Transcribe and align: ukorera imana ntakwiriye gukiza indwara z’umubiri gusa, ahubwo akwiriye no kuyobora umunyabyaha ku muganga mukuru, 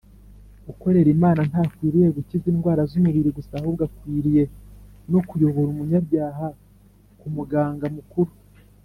ukorera 0.71 1.09
imana 1.15 1.41
ntakwiriye 1.49 2.07
gukiza 2.15 2.45
indwara 2.53 2.81
z’umubiri 2.89 3.29
gusa, 3.37 3.53
ahubwo 3.59 3.81
akwiriye 3.87 4.43
no 5.11 5.19
kuyobora 5.27 5.67
umunyabyaha 5.71 6.45
ku 7.19 7.27
muganga 7.35 7.85
mukuru, 7.97 8.31